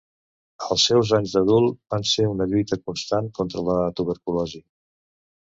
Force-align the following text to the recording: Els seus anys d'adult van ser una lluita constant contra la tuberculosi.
Els 0.75 0.85
seus 0.91 1.11
anys 1.17 1.35
d'adult 1.35 1.77
van 1.95 2.07
ser 2.13 2.25
una 2.31 2.49
lluita 2.55 2.79
constant 2.89 3.29
contra 3.41 3.65
la 3.71 3.79
tuberculosi. 4.01 4.67